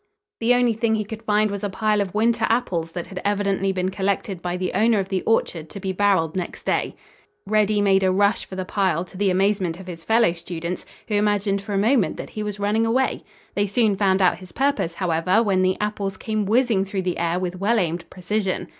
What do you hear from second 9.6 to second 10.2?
of his